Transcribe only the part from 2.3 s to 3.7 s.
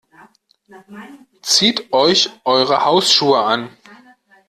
eure Hausschuhe an.